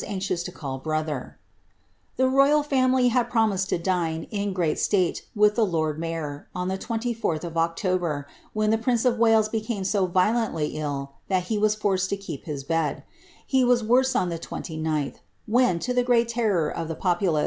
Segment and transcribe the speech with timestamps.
[0.03, 1.37] anxious to call brother.
[2.17, 6.77] The royal family had promised to dincm greai sLate, nilh the loni Tuavor, oD the
[6.79, 11.11] Sflh of Oclober, when llie prum of VVaiea became so violeiuly ill.
[11.27, 13.03] that he was forced lo keep hit bed
[13.45, 17.39] He was wone on the 29lh, when, to the great terror of the popolan.